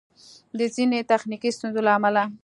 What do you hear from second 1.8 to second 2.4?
له امله